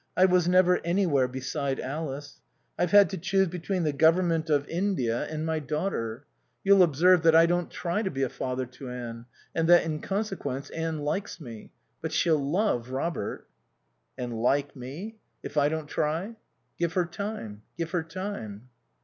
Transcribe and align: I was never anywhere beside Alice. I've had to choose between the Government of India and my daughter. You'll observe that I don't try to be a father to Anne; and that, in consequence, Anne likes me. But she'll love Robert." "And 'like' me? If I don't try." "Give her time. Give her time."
I 0.17 0.25
was 0.25 0.47
never 0.47 0.79
anywhere 0.83 1.27
beside 1.27 1.79
Alice. 1.79 2.41
I've 2.75 2.89
had 2.89 3.07
to 3.11 3.19
choose 3.19 3.47
between 3.49 3.83
the 3.83 3.93
Government 3.93 4.49
of 4.49 4.67
India 4.67 5.27
and 5.27 5.45
my 5.45 5.59
daughter. 5.59 6.25
You'll 6.63 6.81
observe 6.81 7.21
that 7.21 7.35
I 7.35 7.45
don't 7.45 7.69
try 7.69 8.01
to 8.01 8.09
be 8.09 8.23
a 8.23 8.27
father 8.29 8.65
to 8.65 8.89
Anne; 8.89 9.27
and 9.53 9.69
that, 9.69 9.83
in 9.83 9.99
consequence, 10.01 10.71
Anne 10.71 11.01
likes 11.01 11.39
me. 11.39 11.71
But 12.01 12.13
she'll 12.13 12.43
love 12.43 12.89
Robert." 12.89 13.47
"And 14.17 14.41
'like' 14.41 14.75
me? 14.75 15.19
If 15.43 15.55
I 15.55 15.69
don't 15.69 15.85
try." 15.87 16.35
"Give 16.79 16.91
her 16.93 17.05
time. 17.05 17.61
Give 17.77 17.91
her 17.91 18.01
time." 18.01 18.69